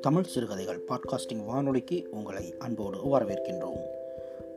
[0.00, 3.78] தமிழ் சிறுகதைகள் பாட்காஸ்டிங் வானொலிக்கு உங்களை அன்போடு வரவேற்கின்றோம்.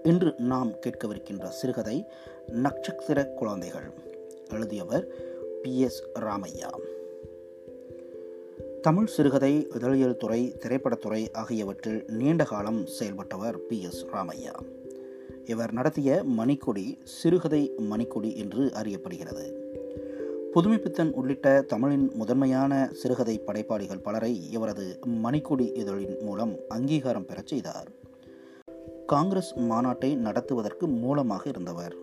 [0.03, 2.05] இன்று நாம் கேட்கவிருக்கின்ற சிறுகதை
[2.47, 3.91] நட்சத்திர குழந்தைகள்
[4.49, 5.07] எழுதியவர்
[5.61, 5.79] பி.
[5.79, 6.03] எஸ்.
[6.15, 6.69] ராமையா.
[8.81, 13.81] தமிழ் சிறுகதை இதழியல் துறை திரைப்படத்துறை ஆகியவற்றில் நீண்ட காலம் செயல்பட்டவர் பி.
[13.81, 14.05] எஸ்.
[14.05, 14.53] ராமையா.
[15.45, 19.62] இவர் நடத்திய மணிக்கொடி சிறுகதை மணிக்கொடி என்று அறியப்படுகிறது.
[20.55, 27.87] புதுமைப்பித்தன் உள்ளிட்ட தமிழின் முதன்மையான சிறுகதை படைப்பாளிகள் பலரை இவரது மணிக்கொடி இதழின் மூலம் அங்கீகாரம் பெறச் செய்தார்.
[29.05, 31.95] காங்கிரஸ் மாநாட்டை நடத்துவதற்கு மூலமாக இருந்தவர்.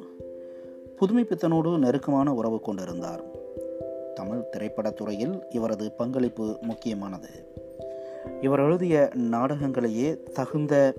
[1.00, 3.22] புதுமைப்பித்தனோடு நெருக்கமான உறவு கொண்டிருந்தார்.
[4.14, 7.28] தமிழ் திரைப்படத்துறையில் இவரது பங்களிப்பு முக்கியமானது.
[8.40, 10.94] இவர் எழுதிய நாடகங்களையே தகுந்த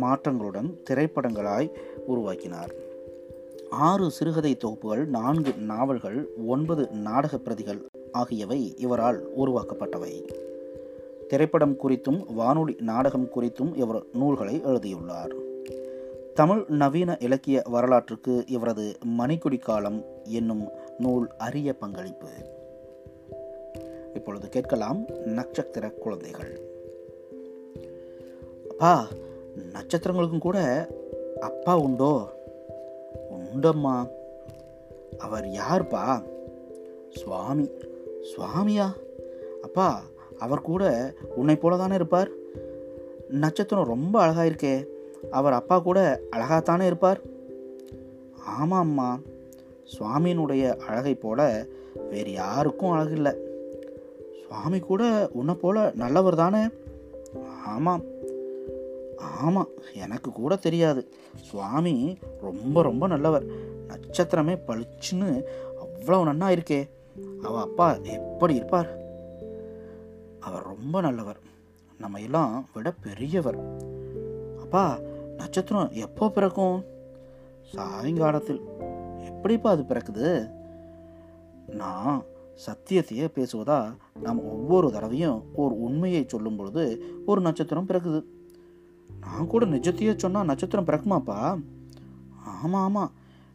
[0.00, 1.70] மாற்றங்களுடன் திரைப்படங்களாய்
[2.06, 2.84] உருவாக்கினார்.
[3.70, 10.26] ஆறு சிறுகதை தொகுப்புகள் நான்கு நாவல்கள் ஒன்பது நாடக பிரதிகள் ஆகியவை இவரால் உருவாக்கப்பட்டவை.
[11.28, 15.34] திரைப்படம் குறித்தும் வானொலி நாடகம் குறித்தும் இவர் நூல்களை எழுதியுள்ளார்.
[16.34, 22.28] தமிழ் நவீன இலக்கிய வரலாற்றுக்கு இவரது மணிக்குடி காலம் என்னும் நூல் அரிய பங்களிப்பு.
[24.14, 26.60] இப்பொழுது கேட்கலாம் நட்சத்திர குழந்தைகள்.
[28.70, 29.06] அப்பா
[29.72, 30.88] நட்சத்திரங்களுக்கும் கூட
[31.40, 32.35] அப்பா உண்டோ?
[33.54, 34.08] உண்டம்மா.
[35.18, 36.22] அவர் யார்ப்பா?
[37.10, 37.70] சுவாமி.
[38.22, 38.92] சுவாமியா?
[39.62, 40.02] அப்பா
[40.38, 42.28] அவர் கூட உன்னை போல தானே இருப்பார்?
[43.28, 44.84] நட்சத்திரம் ரொம்ப அழகாக இருக்கே
[45.30, 47.20] அவர் அப்பா கூட அழகாகத்தானே இருப்பார்?
[48.46, 49.18] ஆமாம் அம்மா
[49.98, 51.66] சுவாமியினுடைய அழகை போல
[52.10, 53.36] வேறு யாருக்கும் அழகில்லை.
[54.46, 56.66] சுவாமி கூட உன்னை போல நல்லவர் தானே?
[57.66, 58.02] ஆமாம்.
[59.36, 61.12] ஆமாம் எனக்கு கூட தெரியாது.
[61.36, 63.44] சுவாமி ரொம்ப ரொம்ப நல்லவர்.
[63.88, 65.42] நட்சத்திரமே பளிச்சுன்னு
[65.84, 66.88] அவ்வளோ நன்னா இருக்கே.
[67.42, 68.98] அவள் அப்பா எப்படி இருப்பார்?
[70.40, 71.36] அவர் ரொம்ப நல்லவர்.
[71.98, 73.58] நம்ம எல்லாம் விட பெரியவர்.
[74.60, 74.98] அப்பா
[75.36, 76.84] நட்சத்திரம் எப்போ பிறக்கும்?
[77.62, 78.60] சாயங்காலத்தில்.
[79.26, 80.50] எப்படிப்பா அது பிறக்குது?
[81.66, 82.24] நான்
[82.66, 88.22] சத்தியத்தையே பேசுவதா நாம் ஒவ்வொரு தடவையும் ஒரு உண்மையை சொல்லும் பொழுது ஒரு நட்சத்திரம் பிறக்குது.
[89.26, 91.62] நான் கூட நிஜத்தையே சொன்னால் நட்சத்திரம் பிறக்குமாப்பா?
[92.44, 93.12] ஆமாம் ஆமாம்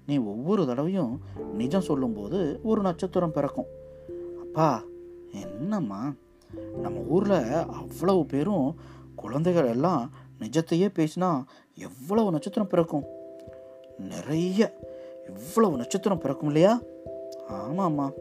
[0.08, 1.22] நீ ஒவ்வொரு தடவையும்
[1.54, 3.66] நிஜம் சொல்லும்போது ஒரு நட்சத்திரம் பிறக்கும்.
[4.40, 4.84] அப்பா
[5.32, 6.14] என்னம்மா?
[6.82, 8.76] நம்ம ஊரில் அவ்வளவு பேரும்
[9.16, 11.44] குழந்தைகள் எல்லாம் நிஜத்தையே பேசினா
[11.76, 13.04] எவ்வளவு நட்சத்திரம் பிறக்கும்?
[13.98, 14.80] நிறைய.
[15.28, 16.82] இவ்வளவு நட்சத்திரம் பிறக்கும் இல்லையா?
[17.50, 18.12] ஆமாம்மா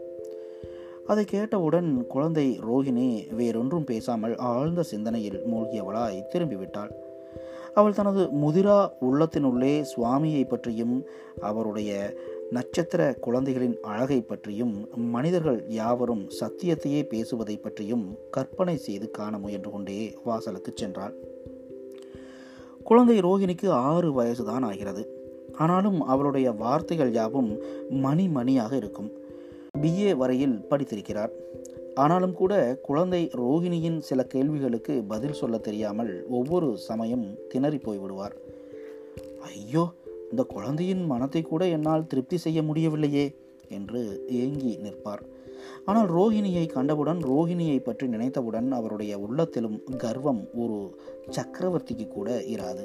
[1.07, 6.91] அதை கேட்டவுடன் குழந்தை ரோஹிணி வேறொன்றும் பேசாமல் ஆழ்ந்த சிந்தனையில் மூழ்கியவளாய் திரும்பிவிட்டாள்.
[7.75, 11.05] அவள் தனது முதிரா உள்ளத்தினுள்ளே சுவாமியை பற்றியும்
[11.41, 12.15] அவருடைய
[12.51, 20.75] நட்சத்திர குழந்தைகளின் அழகை பற்றியும் மனிதர்கள் யாவரும் சத்தியத்தையே பேசுவதை பற்றியும் கற்பனை செய்து காண முயன்று கொண்டே வாசலுக்கு
[20.81, 21.13] சென்றாள்.
[22.85, 25.09] குழந்தை ரோஹிணிக்கு ஆறு வயசுதான் ஆகிறது.
[25.53, 27.59] ஆனாலும் அவளுடைய வார்த்தைகள் யாவும்
[27.91, 29.11] மணி மணியாக இருக்கும்
[29.83, 31.31] பிஏ வரையில் படித்திருக்கிறார்.
[32.03, 38.37] ஆனாலும் கூட குழந்தை ரோஹிணியின் சில கேள்விகளுக்கு பதில் சொல்ல தெரியாமல் ஒவ்வொரு சமயம் திணறி போய்விடுவார்.
[39.51, 39.85] ஐயோ
[40.31, 43.27] இந்த குழந்தையின் மனத்தை கூட என்னால் திருப்தி செய்ய முடியவில்லையே
[43.69, 44.01] என்று
[44.41, 45.23] ஏங்கி நிற்பார்.
[45.85, 50.79] ஆனால் ரோஹிணியை கண்டவுடன் ரோஹிணியை பற்றி நினைத்தவுடன் அவருடைய உள்ளத்திலும் கர்வம் ஒரு
[51.37, 52.85] சக்கரவர்த்திக்கு கூட இராது.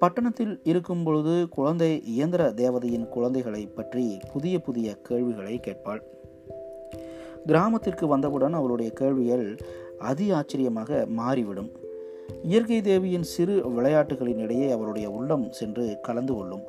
[0.00, 6.02] பட்டணத்தில் இருக்கும் பொழுது குழந்தை இயந்திர தேவதையின் குழந்தைகளை பற்றி புதிய புதிய கேள்விகளை கேட்பாள்.
[7.46, 9.46] கிராமத்திற்கு வந்தவுடன் அவளுடைய கேள்விகள்
[9.98, 11.70] அதி ஆச்சரியமாக மாறிவிடும்.
[12.42, 16.64] இயற்கை தேவியின் சிறு விளையாட்டுகளின் இடையே அவருடைய உள்ளம் சென்று கலந்து கொள்ளும்.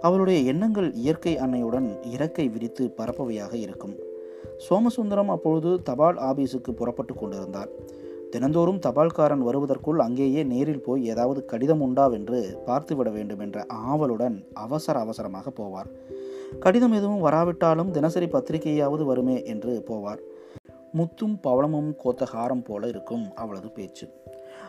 [0.00, 3.94] அவளுடைய எண்ணங்கள் இயற்கை அன்னையுடன் இறக்கை விரித்து பரப்பவையாக இருக்கும்.
[4.66, 7.72] சோமசுந்தரம் அப்பொழுது தபால் ஆபீஸுக்கு புறப்பட்டு கொண்டிருந்தார்.
[8.30, 15.50] தினந்தோறும் தபால்காரன் வருவதற்குள் அங்கேயே நேரில் போய் ஏதாவது கடிதம் உண்டாவென்று பார்த்துவிட வேண்டும் என்ற ஆவலுடன் அவசர அவசரமாக
[15.50, 15.90] போவார்.
[16.58, 20.18] கடிதம் எதுவும் வராவிட்டாலும் தினசரி பத்திரிகையாவது வருமே என்று போவார்.
[20.94, 24.08] முத்தும் பவளமும் கோத்த ஹாரம் போல இருக்கும் அவளது பேச்சு.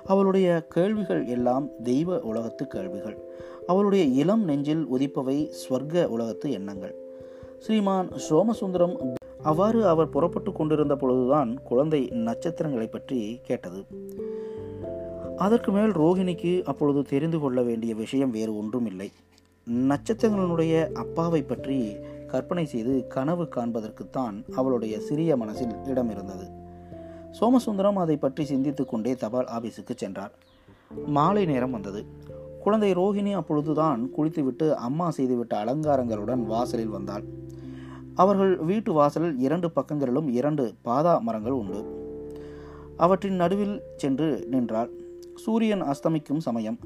[0.06, 3.18] அவளுடைய கேள்விகள் எல்லாம் தெய்வ உலகத்து கேள்விகள்.
[3.68, 6.96] அவளுடைய இளம் நெஞ்சில் உதிப்பவை ஸ்வர்க்க உலகத்து எண்ணங்கள்.
[7.60, 9.14] ஸ்ரீமான் சோமசுந்தரம்
[9.44, 13.86] அவ்வாறு அவர் புறப்பட்டு கொண்டிருந்த பொழுதுதான் குழந்தை நட்சத்திரங்களை பற்றி கேட்டது.
[15.38, 19.12] அதற்கு மேல் ரோஹிணிக்கு அப்பொழுது தெரிந்து கொள்ள வேண்டிய விஷயம் வேறு ஒன்றும் இல்லை
[19.68, 21.96] நட்சத்திரங்களுடைய அப்பாவை பற்றி
[22.28, 26.60] கற்பனை செய்து கனவு காண்பதற்குத்தான் அவளுடைய சிறிய மனசில் இடம் இருந்தது
[27.40, 30.32] சோமசுந்தரம் அதை பற்றி சிந்தித்து கொண்டே தபால் ஆபீஸுக்கு சென்றார்.
[31.06, 32.06] மாலை நேரம் வந்தது.
[32.64, 37.24] குழந்தை ரோஹிணி அப்பொழுதுதான் குளித்துவிட்டு அம்மா செய்துவிட்ட அலங்காரங்களுடன் வாசலில் வந்தாள்.
[38.16, 41.82] அவர்கள் வீட்டு வாசலில் இரண்டு பக்கங்களிலும் இரண்டு பாதா மரங்கள் உண்டு.
[42.98, 44.92] அவற்றின் நடுவில் சென்று நின்றாள்.
[45.36, 46.80] சூரியன் அஸ்தமிக்கும் சமயம்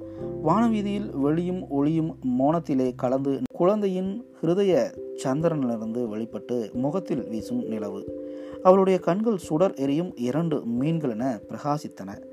[0.43, 8.27] வானவீதியில் வெளியும் ஒளியும் மோனத்திலே கலந்து குழந்தையின் ஹிருதய சந்திரனிலிருந்து வெளிப்பட்டு முகத்தில் வீசும் நிலவு.
[8.63, 12.23] அவளுடைய கண்கள் சுடர் எரியும் இரண்டு மீன்கள் என பிரகாசித்தன.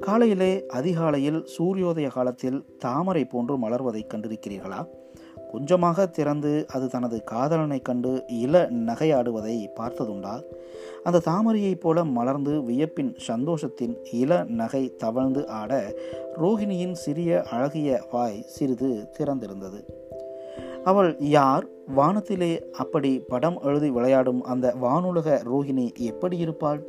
[0.00, 4.86] காலையிலே அதிகாலையில் சூரியோதய காலத்தில் தாமரை போன்று மலர்வதை கண்டிருக்கிறீர்களா?
[5.54, 10.42] கொஞ்சமாக திறந்து அது தனது காதலனை கண்டு இள நகையாடுவதை பார்த்ததுண்டா?
[11.04, 15.94] அந்த தாமரையைப் போல மலர்ந்து வியப்பின் சந்தோஷத்தின் இள நகை தவழ்ந்து ஆட
[16.42, 19.84] ரோகிணியின் சிறிய அழகிய வாய் சிறிது திறந்திருந்தது.
[20.84, 21.66] அவள் யார்?
[21.86, 26.84] வானத்திலே அப்படி படம் எழுதி விளையாடும் அந்த வானுலக ரோகிணி எப்படி இருப்பாள்?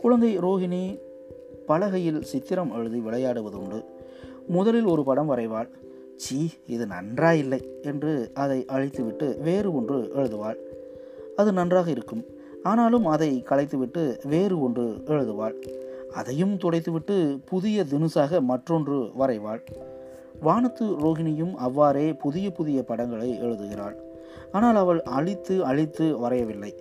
[0.00, 0.98] குழந்தை ரோகிணி
[1.66, 3.84] பலகையில் சித்திரம் எழுதி விளையாடுவதுண்டு.
[4.46, 5.68] முதலில் ஒரு படம் வரைவாள்.
[6.16, 10.56] சீ இது நன்றாயில்லை என்று அதை அழித்துவிட்டு வேறு ஒன்று எழுதுவாள்.
[11.36, 12.24] அது நன்றாக இருக்கும்.
[12.62, 15.54] ஆனாலும் அதை களைத்துவிட்டு வேறு ஒன்று எழுதுவாள்.
[16.12, 19.60] அதையும் துடைத்துவிட்டு புதிய தினுசாக மற்றொன்று வரைவாள்.
[20.40, 23.96] வானத்து ரோகிணியும் அவ்வாறே புதிய புதிய படங்களை எழுதுகிறாள்.
[24.52, 26.74] ஆனால் அவள் அழித்து அழித்து வரையவில்லை.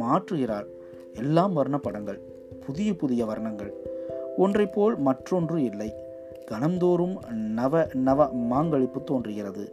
[0.00, 0.66] மாற்றுகிறாள்.
[1.14, 2.20] எல்லாம் வர்ண படங்கள்.
[2.66, 3.72] புதிய புதிய வர்ணங்கள்.
[4.36, 5.94] ஒன்றைப் போல் மற்றொன்று இல்லை.
[6.50, 9.64] கணம்தோறும் நவ நவ மாங்களிப்பு தோன்றுகிறது.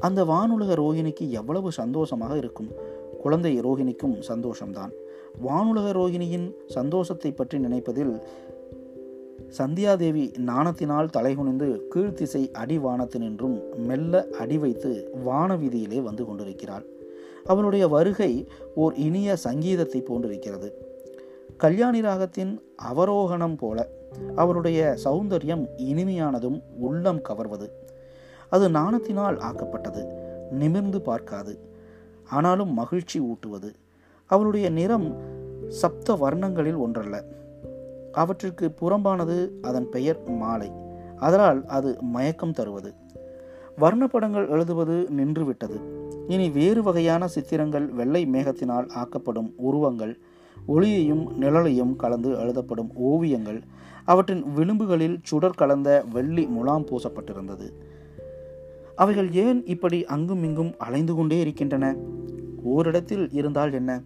[0.00, 2.70] அந்த வானுலக ரோகிணிக்கு எவ்வளவு சந்தோஷமாக இருக்கும்.
[3.22, 4.92] குழந்தை ரோகிணிக்கும் சந்தோஷம்தான்.
[5.46, 8.22] வானுலக ரோகிணியின் சந்தோஷத்தை பற்றி நினைப்பதில்
[9.58, 14.90] சந்தியாதேவி நாணத்தினால் தலைகுனிந்து கீழ்த்திசை அடிவானத்தினின்றும் மெல்ல அடி வைத்து
[15.26, 16.86] வானவீதியிலே வந்து கொண்டிருக்கிறாள்.
[17.44, 18.32] அவளுடைய வருகை
[18.74, 20.68] ஓர் இனிய சங்கீதத்தை போன்றிருக்கிறது.
[21.56, 22.60] கல்யாணி ராகத்தின்
[22.92, 23.88] அவரோகணம் போல
[24.34, 27.70] அவருடைய சௌந்தரியம் இனிமையானதும் உள்ளம் கவர்வது.
[28.48, 30.04] அது நாணத்தினால் ஆக்கப்பட்டது
[30.50, 31.58] நிமிர்ந்து பார்க்காது
[32.30, 33.72] ஆனாலும் மகிழ்ச்சி ஊட்டுவது.
[34.26, 35.16] அவளுடைய நிறம்
[35.68, 37.24] சப்த வர்ணங்களில் ஒன்றல்ல.
[38.12, 40.72] அவற்றிற்கு புறம்பானது அதன் பெயர் மாலை.
[41.16, 42.94] அதனால் அது மயக்கம் தருவது.
[43.80, 45.80] வர்ணப்படங்கள் எழுதுவது நின்றுவிட்டது.
[46.28, 50.18] இனி வேறு வகையான சித்திரங்கள் வெள்ளை மேகத்தினால் ஆக்கப்படும் உருவங்கள்
[50.66, 53.62] ஒளியையும் நிழலையும் கலந்து எழுதப்படும் ஓவியங்கள்
[54.06, 57.68] அவற்றின் விளிம்புகளில் சுடர் கலந்த வெள்ளி முலாம் பூசப்பட்டிருந்தது.
[58.96, 61.94] அவைகள் ஏன் இப்படி அங்கும் இங்கும் அலைந்து கொண்டே இருக்கின்றன?
[62.64, 64.02] ஓரிடத்தில் இருந்தால் என்ன?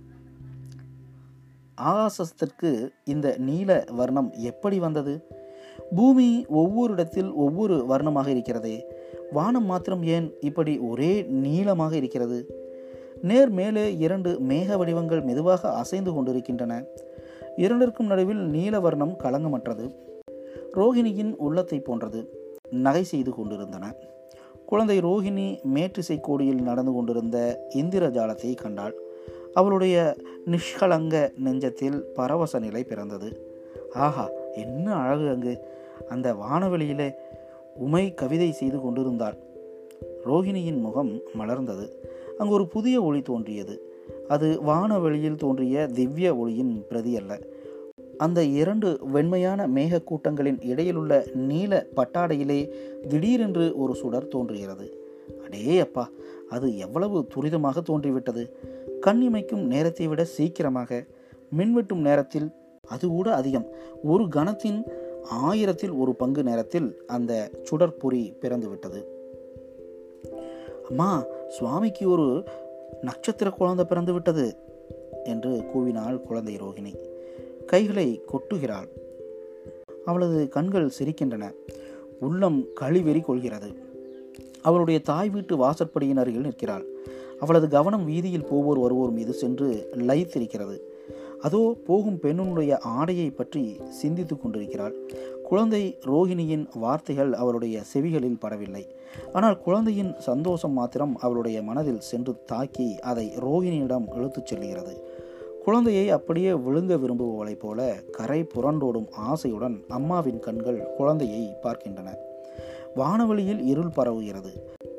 [1.76, 5.26] ஆகாசத்திற்கு இந்த நீல வர்ணம் எப்படி வந்தது?
[5.97, 8.85] பூமி ஒவ்வொரு இடத்தில் ஒவ்வொரு வர்ணமாக இருக்கிறதே.
[9.32, 12.47] வானம் மாத்திரம் ஏன் இப்படி ஒரே நீளமாக இருக்கிறது?
[13.23, 16.85] நேர் மேலே இரண்டு மேக வடிவங்கள் மெதுவாக அசைந்து கொண்டிருக்கின்றன.
[17.56, 19.94] இரண்டிற்கும் நடுவில் நீல வர்ணம் களங்கமற்றது.
[20.75, 22.29] ரோகிணியின் உள்ளத்தை போன்றது.
[22.70, 23.94] நகை செய்து கொண்டிருந்தன.
[24.67, 28.94] குழந்தை ரோஹிணி மேற்றிசை கோடியில் நடந்து கொண்டிருந்த இந்திரஜாலத்தை கண்டாள்.
[29.55, 30.17] அவளுடைய
[30.47, 33.58] நிஷ்கலங்க நெஞ்சத்தில் பரவச நிலை பிறந்தது.
[33.94, 35.58] ஆஹா என்ன அழகு அங்கு.
[36.08, 37.12] அந்த வானவெளியிலே
[37.75, 39.37] உமை கவிதை செய்து கொண்டிருந்தாள்.
[40.26, 41.88] ரோஹிணியின் முகம் மலர்ந்தது.
[42.38, 43.89] அங்கு ஒரு புதிய ஒளி தோன்றியது.
[44.31, 47.32] அது வானவெளியில் தோன்றிய திவ்ய ஒளியின் பிரதி அல்ல.
[48.19, 52.59] அந்த இரண்டு வெண்மையான மேகக்கூட்டங்களின் இடையிலுள்ள நீல பட்டாடையிலே
[53.09, 54.87] திடீரென்று ஒரு சுடர் தோன்றுகிறது.
[55.44, 56.05] அடே அப்பா
[56.49, 58.45] அது எவ்வளவு துரிதமாக தோன்றிவிட்டது.
[59.07, 61.04] கண்ணிமைக்கும் நேரத்தை விட சீக்கிரமாக.
[61.57, 62.49] மின்வெட்டும் நேரத்தில்
[62.88, 63.66] அது கூட அதிகம்.
[64.02, 64.81] ஒரு கணத்தின்
[65.43, 69.00] ஆயிரத்தில் ஒரு பங்கு நேரத்தில் அந்த சுடற்பொறி பிறந்துவிட்டது.
[70.88, 71.11] அம்மா
[71.49, 72.45] சுவாமிக்கு ஒரு
[73.00, 74.56] நட்சத்திர குழந்தை பிறந்து விட்டது
[75.25, 76.94] என்று கூவினாள் குழந்தை ரோகிணி.
[77.66, 78.88] கைகளை கொட்டுகிறாள்.
[80.04, 81.52] அவளது கண்கள் சிரிக்கின்றன.
[82.20, 83.73] உள்ளம் கழிவெறி கொள்கிறது.
[84.62, 86.85] அவளுடைய தாய் வீட்டு வாசற்படியின் அருகில் நிற்கிறாள்.
[87.40, 90.80] அவளது கவனம் வீதியில் போவோர் வருவோர் மீது சென்று லயித்திருக்கிறது
[91.40, 94.94] அதோ போகும் பெண்ணுடைய ஆடையை பற்றி சிந்தித்து கொண்டிருக்கிறாள்.
[95.42, 98.87] குழந்தை ரோஹிணியின் வார்த்தைகள் அவளுடைய செவிகளில் படவில்லை.
[99.32, 105.04] ஆனால் குழந்தையின் சந்தோஷம் மாத்திரம் அவளுடைய மனதில் சென்று தாக்கி அதை ரோஹிணியிடம் இழுத்துச் செல்கிறது.
[105.64, 112.14] குழந்தையை அப்படியே விழுங்க விரும்புபவளைப் போல கரை புரண்டோடும் ஆசையுடன் அம்மாவின் கண்கள் குழந்தையை பார்க்கின்றன.
[112.94, 114.52] வானவெளியில் இருள் பரவுகிறது.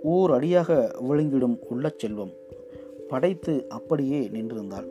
[0.03, 2.31] ஓர் அடியாக விழுங்கிடும் உள்ள செல்வம்
[3.09, 4.87] படைத்து அப்படியே நின்றிருந்தாள்.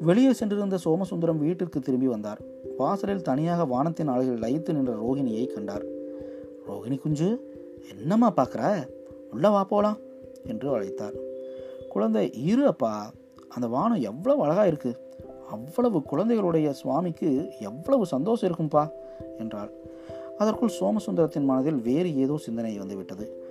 [0.00, 2.40] வெளியே சென்றிருந்த சோமசுந்தரம் வீட்டிற்கு திரும்பி வந்தார்.
[2.78, 5.84] வாசலில் தனியாக வானத்தின் அழகில் லயித்து நின்ற ரோகிணியை கண்டார்.
[6.68, 7.56] ரோகிணி குஞ்சு
[7.90, 8.88] என்னம்மா பார்க்குற?
[9.32, 9.96] உள்ள வா போலாம்
[10.44, 11.12] என்று அழைத்தார்.
[11.88, 13.12] குழந்தை இரு அப்பா.
[13.48, 14.96] அந்த வானம் எவ்வளவு அழகாக இருக்கு.
[15.50, 18.88] அவ்வளவு குழந்தைகளுடைய சுவாமிக்கு எவ்வளவு சந்தோஷம் இருக்கும்பா
[19.38, 19.70] என்றாள்.
[20.38, 23.46] அதற்குள் சோமசுந்தரத்தின் மனதில் வேறு ஏதோ சிந்தனை வந்துவிட்டது.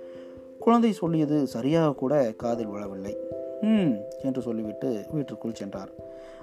[0.60, 3.16] குழந்தை சொல்லியது சரியாக கூட காதில் விழவில்லை.
[3.60, 5.88] ம் என்று சொல்லிவிட்டு வீட்டிற்குள் சென்றார்.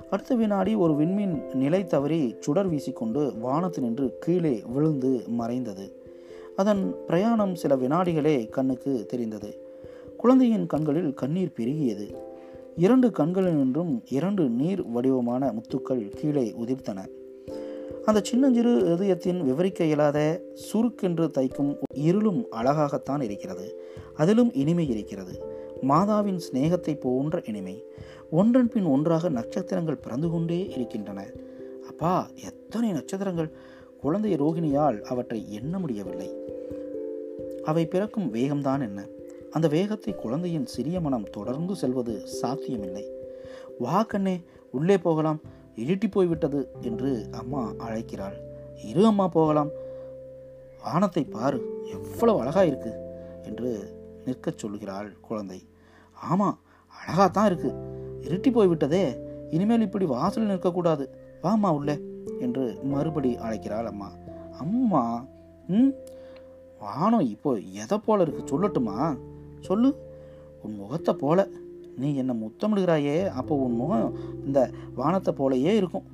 [0.09, 6.03] அடுத்த வினாடி ஒரு விண்மீன் நிலை தவறி சுடர் வீசிக்கொண்டு வானத்து நின்று கீழே விழுந்து மறைந்தது.
[6.55, 9.67] அதன் பிரயாணம் சில வினாடிகளே கண்ணுக்கு தெரிந்தது.
[10.17, 12.15] குழந்தையின் கண்களில் கண்ணீர் பெருகியது.
[12.75, 16.97] இரண்டு கண்களினின்றும் இரண்டு நீர் வடிவமான முத்துக்கள் கீழே உதிர்த்தன.
[18.05, 23.81] அந்த சின்னஞ்சிறு இதயத்தின் விவரிக்க இயலாத சுருக்கென்று தைக்கும் இருளும் அழகாகத்தான் இருக்கிறது.
[24.15, 25.63] அதிலும் இனிமை இருக்கிறது.
[25.81, 27.83] மாதாவின் சிநேகத்தை போன்ற இனிமை.
[28.35, 31.19] ஒன்றன் பின் ஒன்றாக நட்சத்திரங்கள் பிறந்து கொண்டே இருக்கின்றன.
[31.87, 33.49] அப்பா எத்தனை நட்சத்திரங்கள்?
[34.01, 36.29] குழந்தை ரோகிணியால் அவற்றை எண்ண முடியவில்லை.
[37.63, 39.05] அவை பிறக்கும் வேகம்தான் என்ன?
[39.51, 43.05] அந்த வேகத்தை குழந்தையின் சிறிய மனம் தொடர்ந்து செல்வது சாத்தியமில்லை.
[43.79, 45.41] வா கண்ணே உள்ளே போகலாம்.
[45.75, 48.37] இருட்டி போய்விட்டது என்று அம்மா அழைக்கிறாள்.
[48.85, 49.69] இரு அம்மா போகலாம்.
[50.83, 51.59] வானத்தை பாரு
[51.91, 52.93] எவ்வளவு அழகா இருக்கு
[53.43, 53.69] என்று
[54.25, 55.59] நிற்கச் சொல்கிறாள் குழந்தை.
[56.31, 56.49] ஆமா
[56.99, 57.94] அழகாத்தான் இருக்குது
[58.25, 59.17] இருட்டி போய்விட்டதே.
[59.51, 61.07] இனிமேல் இப்படி வாசலில் நிற்கக்கூடாது.
[61.43, 61.95] வாம்மா உள்ளே
[62.39, 64.11] என்று மறுபடி அழைக்கிறாள் அம்மா.
[64.59, 65.25] அம்மா
[65.67, 65.91] ம்?
[66.79, 68.43] வானம் இப்போ எதை போல இருக்கு?
[68.43, 69.17] சொல்லட்டுமா?
[69.59, 69.95] சொல்லு.
[70.63, 71.47] உன் முகத்தை போல.
[71.97, 73.27] நீ என்னை முத்தமிடுகிறாயே?
[73.27, 74.15] அப்போ உன் முகம்
[74.45, 76.05] இந்த வானத்தை போலயே இருக்கும்.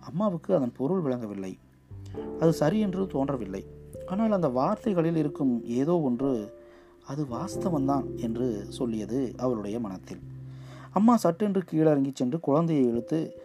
[0.00, 1.58] அம்மாவுக்கு அதன் பொருள் விளங்கவில்லை.
[2.40, 3.66] அது சரி என்று தோன்றவில்லை.
[4.06, 6.56] ஆனால் அந்த வார்த்தைகளில் இருக்கும் ஏதோ ஒன்று
[7.06, 10.22] அது வாஸ்தவம்தான் என்று சொல்லியது அவளுடைய மனத்தில்.
[10.92, 13.42] அம்மா சட்டென்று கீழிறங்கி சென்று குழந்தையை இழுத்து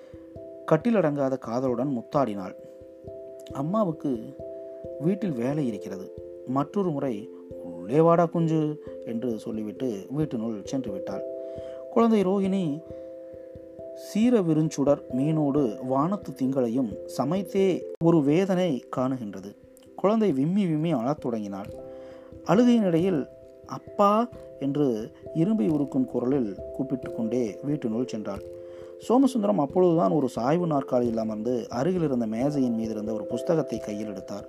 [0.72, 2.56] கட்டிலடங்காத காதலுடன் முத்தாடினாள்.
[3.54, 4.38] அம்மாவுக்கு
[5.00, 6.14] வீட்டில் வேலை இருக்கிறது.
[6.48, 7.30] மற்றொரு முறை
[7.64, 11.24] உள்ளே வாடா குஞ்சு என்று சொல்லிவிட்டு வீட்டினுள் சென்று விட்டாள்.
[11.92, 12.82] குழந்தை ரோகிணி
[13.96, 19.56] சீர விருஞ்சுடர் மீனோடு வானத்து திங்களையும் சமைத்தே ஒரு வேதனை காணுகின்றது.
[19.96, 21.68] குழந்தை விம்மி விம்மி அழத் தொடங்கினாள்.
[22.46, 23.28] அழுகையினிடையில்
[23.66, 24.30] அப்பா
[24.60, 28.42] என்று இரும்பை உருக்கும் குரலில் கூப்பிட்டு கொண்டே வீட்டினுள் சென்றாள்.
[29.10, 34.48] சோமசுந்தரம் அப்பொழுதுதான் ஒரு சாய்வு நாற்காலியில் அமர்ந்து அருகில் இருந்த மேசையின் மீது இருந்த ஒரு புஸ்தகத்தை கையில் எடுத்தார்.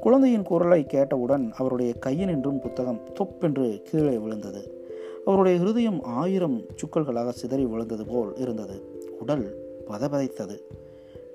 [0.00, 4.80] குழந்தையின் குரலை கேட்டவுடன் அவருடைய கையினின்றும் புத்தகம் தொப்பென்று கீழே விழுந்தது.
[5.24, 8.82] அவருடைய ஹிருதயம் ஆயிரம் சுக்கல்களாக சிதறி விழுந்தது போல் இருந்தது.
[9.20, 9.56] உடல்
[9.86, 10.58] பதபதைத்தது.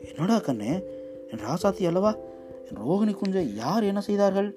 [0.08, 0.80] என்னடா கண்ணே
[1.32, 2.16] என் ராசாத்தி அல்லவா?
[2.68, 4.56] என் ரோகிணி குஞ்சை யார் என்ன செய்தார்கள்?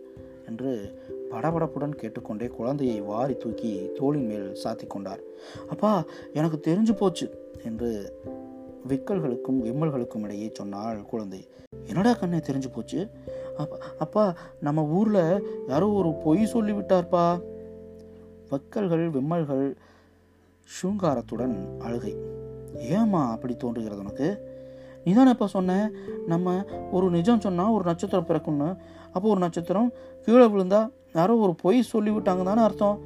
[0.50, 0.98] என்று
[1.30, 5.20] படபடப்புடன் கேட்டுக்கொண்டே குழந்தையை வாரி தூக்கி தோளின் மேல் சாத்தி கொண்டார்.
[5.68, 8.12] அப்பா எனக்கு தெரிஞ்சு போச்சு என்று
[8.88, 11.48] விக்கல்களுக்கும் விம்மல்களுக்கும் இடையே சொன்னாள் குழந்தை.
[11.84, 13.08] என்னடா கண்ணே தெரிஞ்சு போச்சு?
[13.56, 17.40] அப்பா அப்பா நம்ம ஊரில் யாரோ ஒரு பொய் சொல்லிவிட்டார்ப்பா.
[18.50, 19.76] வக்கல்கள் விம்மல்கள்
[20.68, 22.16] ஷூங்காரத்துடன் அழுகை.
[22.76, 24.49] ஏம்மா அப்படி தோன்றுகிறது உனக்கு?
[25.04, 25.92] நீ தானே இப்போ சொன்னேன்
[26.26, 28.76] நம்ம ஒரு நிஜம் சொன்னால் ஒரு நட்சத்திரம் பிறக்கும்னு.
[29.12, 29.92] அப்போ ஒரு நட்சத்திரம்
[30.24, 32.98] கீழே விழுந்தா யாரோ ஒரு பொய் சொல்லிவிட்டாங்க தானே அர்த்தம்.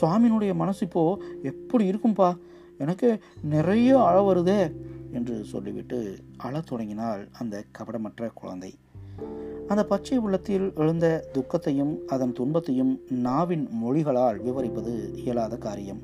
[0.00, 2.36] சுவாமியினுடைய மனசு இப்போது எப்படி இருக்கும்பா?
[2.78, 4.76] எனக்கு நிறைய அழ வருதே
[5.12, 8.74] என்று சொல்லிவிட்டு அழத் தொடங்கினாள் அந்த கபடமற்ற குழந்தை.
[9.68, 16.00] அந்த பச்சை உள்ளத்தில் எழுந்த துக்கத்தையும் அதன் துன்பத்தையும் நாவின் மொழிகளால் விவரிப்பது இயலாத காரியம்.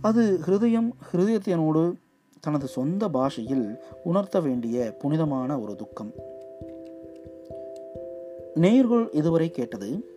[0.00, 1.92] அது ஹிருதயம் ஹிருதயத்தினோடு
[2.40, 6.12] தனது சொந்த பாஷையில் உணர்த்த வேண்டிய புனிதமான ஒரு துக்கம்.
[8.54, 10.16] நேர்கள் இதுவரை கேட்டது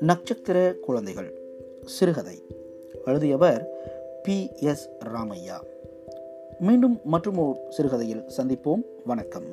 [0.00, 1.38] நட்சத்திர குழந்தைகள்
[1.84, 2.42] சிறுகதை.
[3.04, 3.70] எழுதியவர்
[4.22, 4.50] பி.
[4.60, 4.88] எஸ்.
[5.04, 5.62] ராமையா.
[6.58, 8.84] மீண்டும் மற்றும் ஒரு சிறுகதையில் சந்திப்போம்.
[9.04, 9.44] வணக்கம்.